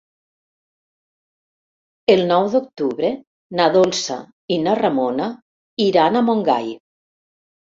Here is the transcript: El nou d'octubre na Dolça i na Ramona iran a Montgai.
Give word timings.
El 2.13 2.21
nou 2.31 2.49
d'octubre 2.55 3.11
na 3.59 3.67
Dolça 3.77 4.19
i 4.57 4.61
na 4.65 4.75
Ramona 4.81 5.29
iran 5.89 6.19
a 6.19 6.25
Montgai. 6.33 6.75